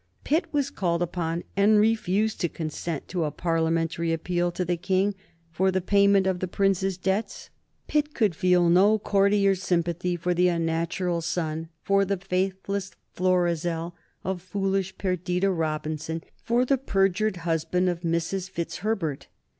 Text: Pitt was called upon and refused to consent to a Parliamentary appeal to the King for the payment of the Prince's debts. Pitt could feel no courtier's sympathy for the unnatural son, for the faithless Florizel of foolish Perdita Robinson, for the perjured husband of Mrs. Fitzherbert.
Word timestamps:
Pitt 0.23 0.51
was 0.51 0.71
called 0.71 1.03
upon 1.03 1.43
and 1.55 1.79
refused 1.79 2.41
to 2.41 2.49
consent 2.49 3.07
to 3.09 3.23
a 3.23 3.29
Parliamentary 3.29 4.11
appeal 4.11 4.51
to 4.53 4.65
the 4.65 4.75
King 4.75 5.13
for 5.51 5.69
the 5.69 5.79
payment 5.79 6.25
of 6.25 6.39
the 6.39 6.47
Prince's 6.47 6.97
debts. 6.97 7.51
Pitt 7.87 8.15
could 8.15 8.33
feel 8.33 8.67
no 8.67 8.97
courtier's 8.97 9.61
sympathy 9.61 10.15
for 10.15 10.33
the 10.33 10.47
unnatural 10.47 11.21
son, 11.21 11.69
for 11.83 12.03
the 12.03 12.17
faithless 12.17 12.89
Florizel 13.13 13.93
of 14.23 14.41
foolish 14.41 14.97
Perdita 14.97 15.51
Robinson, 15.51 16.23
for 16.43 16.65
the 16.65 16.79
perjured 16.79 17.37
husband 17.45 17.87
of 17.87 18.01
Mrs. 18.01 18.49
Fitzherbert. 18.49 19.27